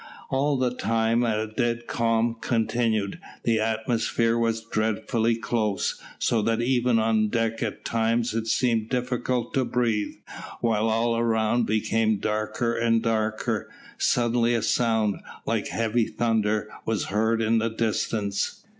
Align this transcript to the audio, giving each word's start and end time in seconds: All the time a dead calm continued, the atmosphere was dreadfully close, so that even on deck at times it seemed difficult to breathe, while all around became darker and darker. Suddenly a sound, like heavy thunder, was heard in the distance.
All 0.31 0.57
the 0.57 0.73
time 0.73 1.21
a 1.21 1.45
dead 1.45 1.85
calm 1.85 2.35
continued, 2.41 3.19
the 3.43 3.59
atmosphere 3.59 4.35
was 4.35 4.65
dreadfully 4.65 5.35
close, 5.35 6.01
so 6.17 6.41
that 6.41 6.59
even 6.59 6.97
on 6.97 7.27
deck 7.29 7.61
at 7.61 7.85
times 7.85 8.33
it 8.33 8.47
seemed 8.47 8.89
difficult 8.89 9.53
to 9.53 9.63
breathe, 9.63 10.15
while 10.59 10.89
all 10.89 11.15
around 11.15 11.67
became 11.67 12.17
darker 12.17 12.73
and 12.73 13.03
darker. 13.03 13.69
Suddenly 13.99 14.55
a 14.55 14.63
sound, 14.63 15.17
like 15.45 15.67
heavy 15.67 16.07
thunder, 16.07 16.67
was 16.83 17.03
heard 17.13 17.39
in 17.39 17.59
the 17.59 17.69
distance. 17.69 18.65